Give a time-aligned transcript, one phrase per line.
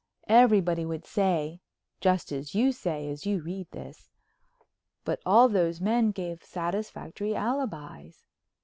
[0.27, 7.35] Everybody would say—just as you say as you read this—"but all those men gave satisfactory
[7.35, 8.25] alibis."